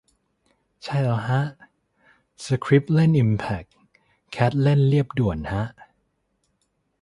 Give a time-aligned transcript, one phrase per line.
[0.83, 1.41] ใช่แล้วฮะ
[2.43, 3.63] สคริปเล่นอิมแพค
[4.31, 5.63] แคทเล่นเลียบด่วนฮะ